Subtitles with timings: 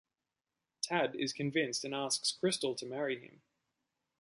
[0.81, 3.43] Tad is convinced and asks Krystal to marry him.